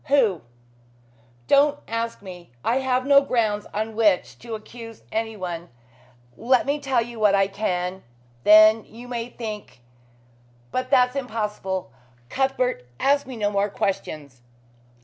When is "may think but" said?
9.07-10.89